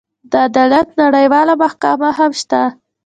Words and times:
د 0.31 0.33
عدالت 0.47 0.87
نړیواله 1.01 1.53
محکمه 1.63 2.09
هم 2.17 2.31
شته. 2.41 2.61